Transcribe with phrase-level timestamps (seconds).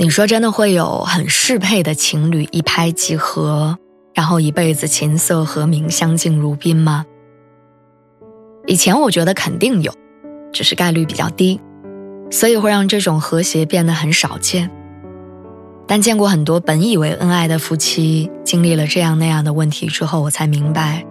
[0.00, 3.76] 你说真的会有很适配的情侣一拍即合，
[4.14, 7.04] 然后一辈子琴瑟和鸣、相敬如宾吗？
[8.66, 9.92] 以前我觉得肯定有，
[10.54, 11.60] 只是概率比较低，
[12.30, 14.70] 所以会让这种和谐变得很少见。
[15.86, 21.04] 但见过很多本以为恩爱的夫妻，经历了这样那样的问题之后，我才明白，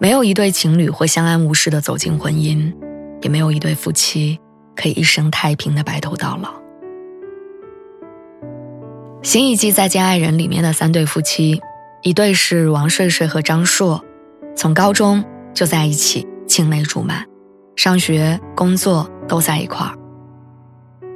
[0.00, 2.74] 没有一对情侣会相安无事的走进婚姻，
[3.22, 4.36] 也没有一对夫妻
[4.74, 6.50] 可以一生太平的白头到老。
[9.22, 11.60] 新一季《再见爱人》里面的三对夫妻，
[12.02, 14.02] 一对是王睡睡和张硕，
[14.56, 17.24] 从高中就在一起，青梅竹马，
[17.74, 19.92] 上学、工作都在一块儿；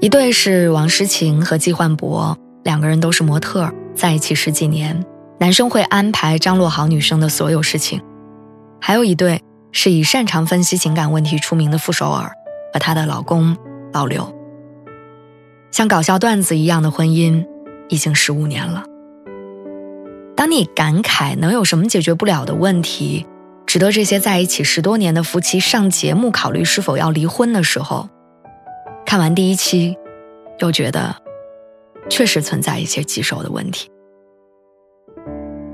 [0.00, 5.04] 一对是王诗晴和季焕博，两个人都是模特，在一起十几年，
[5.38, 8.00] 男生会安排张罗好女生的所有事情；
[8.80, 12.32] 还有一对是以擅长分析情感问题出名的傅首尔
[12.74, 13.56] 和她的老公
[13.92, 14.34] 老刘，
[15.70, 17.46] 像搞笑段子一样的婚姻。
[17.92, 18.84] 已经十五年了。
[20.34, 23.26] 当你感慨能有什么解决不了的问题，
[23.66, 28.08] 值得这些在一起十多年的夫妻上节目考虑是否要离婚的时候，
[29.04, 29.94] 看完第一期，
[30.58, 31.14] 又觉得
[32.08, 33.90] 确实存在一些棘手的问题。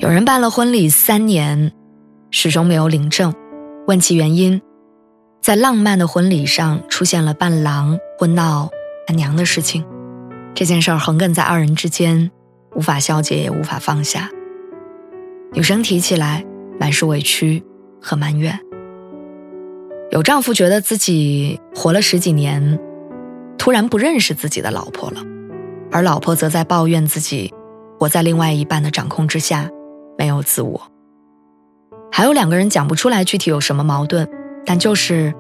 [0.01, 1.73] 有人办了婚礼三年，
[2.33, 3.33] 始终没有领证，
[3.87, 4.61] 问其原因，
[5.41, 8.69] 在浪漫的婚礼上出现了伴郎婚闹
[9.07, 9.85] 伴娘的事情。
[10.59, 12.33] 这件事儿横亘在二人之间，
[12.75, 14.29] 无法消解，也无法放下。
[15.53, 16.45] 女生提起来，
[16.81, 17.63] 满是委屈
[18.03, 18.59] 和埋怨。
[20.11, 22.77] 有丈夫觉得自己活了十几年，
[23.57, 25.23] 突然不认识自己的老婆了，
[25.93, 27.55] 而老婆则在抱怨自己
[27.97, 29.71] 活在另外一半的掌控之下，
[30.19, 30.91] 没有自我。
[32.11, 34.29] 还有两个人讲不出来具体有什么矛盾，
[34.67, 35.33] 但就是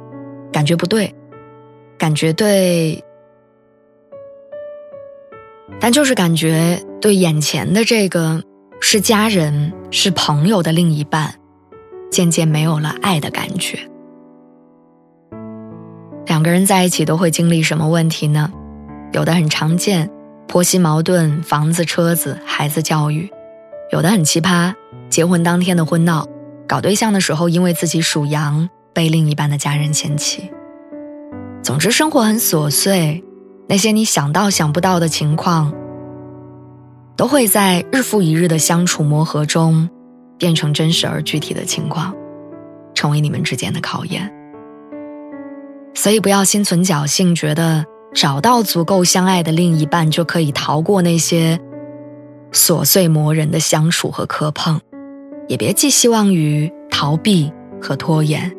[0.52, 1.12] 感觉不对，
[1.98, 3.02] 感觉对。
[5.80, 8.42] 但就是感觉对眼前的这个
[8.80, 11.34] 是家人是朋友的另一半，
[12.10, 13.78] 渐渐没有了爱的感觉。
[16.26, 18.52] 两个人在一起都会经历什么问题呢？
[19.12, 20.10] 有的很常见，
[20.46, 23.28] 婆媳矛盾、房子、车子、孩子教育；
[23.90, 24.74] 有的很奇葩，
[25.08, 26.26] 结婚当天的婚闹，
[26.66, 30.50] 搞对象的时候因为自己属羊被另一半的家人嫌弃。
[31.62, 33.24] 总之，生活很琐碎。
[33.68, 35.72] 那些你想到想不到的情况，
[37.16, 39.90] 都会在日复一日的相处磨合中，
[40.38, 42.14] 变成真实而具体的情况，
[42.94, 44.32] 成为你们之间的考验。
[45.94, 47.84] 所以不要心存侥幸，觉得
[48.14, 51.60] 找到足够相爱的另一半就可以逃过那些
[52.52, 54.80] 琐碎磨人的相处和磕碰，
[55.46, 57.52] 也别寄希望于逃避
[57.82, 58.50] 和拖延，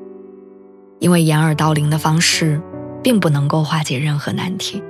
[1.00, 2.62] 因为掩耳盗铃的方式，
[3.02, 4.84] 并不能够化解任何难题。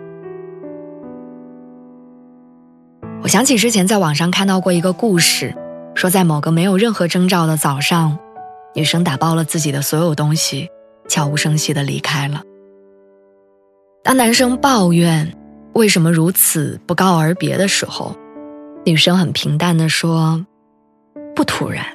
[3.21, 5.53] 我想起之前在网上看到过一个故事，
[5.93, 8.17] 说在某个没有任何征兆的早上，
[8.73, 10.69] 女生打包了自己的所有东西，
[11.09, 12.41] 悄无声息地离开了。
[14.03, 15.35] 当男生抱怨
[15.73, 18.15] 为什么如此不告而别的时候，
[18.85, 20.45] 女生很平淡地说
[21.35, 21.85] ：“不突然，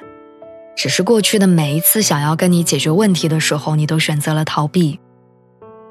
[0.75, 4.99] 只是过去的每一次想要跟你解决问题的时候，你都选择了逃避。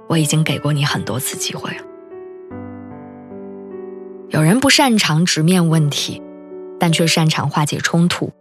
[0.09, 1.85] 我已经给过你很多次机会了。”
[4.35, 6.21] 有人不擅长直面问题，
[6.81, 8.33] 但却擅长化解冲突，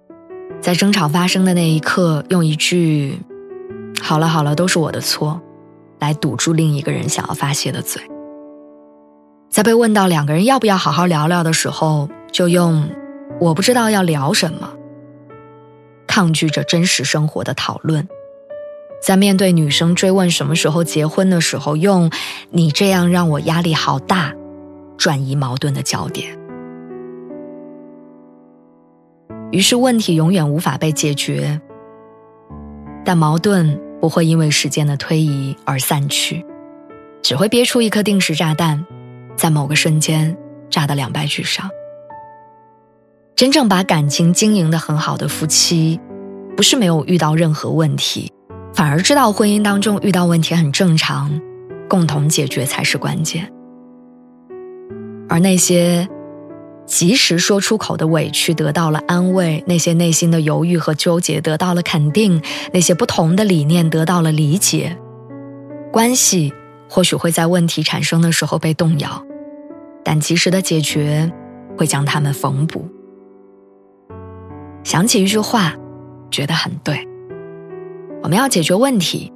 [0.59, 3.19] 在争吵发生的那一刻，用一句
[4.01, 5.39] “好了好了，都是我的错”，
[6.01, 8.01] 来堵住另一个人想要发泄的嘴。
[9.51, 12.89] 在被问到两个人要不要好好聊聊的时候，就用
[13.39, 14.73] “我不知道要聊什么”，
[16.09, 18.07] 抗拒着真实生活的讨论。
[18.99, 22.09] 在面对女生追问什么时候结婚的时候，用
[22.49, 24.33] “你这样让我压力好大”。
[25.03, 26.33] 转移矛盾的焦点，
[29.51, 31.59] 于是问题永远无法被解决。
[33.03, 36.45] 但矛盾不会因为时间的推移而散去，
[37.21, 38.85] 只会憋出一颗定时炸弹，
[39.35, 40.37] 在某个瞬间
[40.69, 41.69] 炸得两败俱伤。
[43.35, 45.99] 真正把感情经营的很好的夫妻，
[46.55, 48.31] 不是没有遇到任何问题，
[48.73, 51.41] 反而知道婚姻当中遇到问题很正常，
[51.89, 53.51] 共同解决才是关键。
[55.33, 56.07] 而那些
[56.85, 62.39] 及时说出口的委屈得到了安慰，那些内心的犹豫和纠结得到了肯定，
[62.71, 64.95] 那些不同的理念得到了理解，
[65.91, 66.53] 关系
[66.87, 69.25] 或许会在问题产生的时候被动摇，
[70.03, 71.31] 但及时的解决
[71.75, 72.87] 会将它们缝补。
[74.83, 75.73] 想起一句话，
[76.29, 77.07] 觉得很对：
[78.21, 79.33] 我们要解决问题，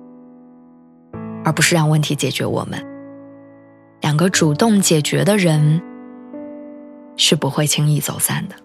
[1.43, 2.79] 而不是让问题解决我们。
[4.01, 5.81] 两个主动解决的人。
[7.17, 8.55] 是不会轻易走散的。